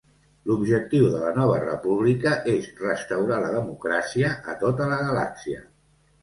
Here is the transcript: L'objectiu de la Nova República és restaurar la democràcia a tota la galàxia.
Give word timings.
L'objectiu 0.51 1.09
de 1.15 1.19
la 1.23 1.33
Nova 1.35 1.59
República 1.63 2.31
és 2.53 2.71
restaurar 2.85 3.37
la 3.45 3.53
democràcia 3.59 4.33
a 4.55 4.57
tota 4.65 4.89
la 4.95 4.99
galàxia. 5.05 5.63